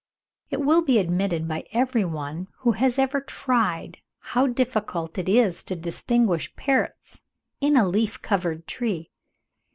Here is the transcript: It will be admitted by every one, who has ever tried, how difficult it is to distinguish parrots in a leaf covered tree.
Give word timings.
It 0.49 0.61
will 0.61 0.81
be 0.81 0.97
admitted 0.97 1.47
by 1.47 1.67
every 1.73 2.03
one, 2.05 2.47
who 2.61 2.71
has 2.71 2.97
ever 2.97 3.21
tried, 3.21 3.99
how 4.17 4.47
difficult 4.47 5.19
it 5.19 5.29
is 5.29 5.63
to 5.65 5.75
distinguish 5.75 6.55
parrots 6.55 7.21
in 7.59 7.77
a 7.77 7.87
leaf 7.87 8.19
covered 8.19 8.65
tree. 8.65 9.11